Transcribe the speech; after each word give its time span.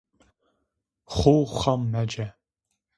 Xo 1.15 1.35
xam 1.57 1.81
mece. 1.93 2.25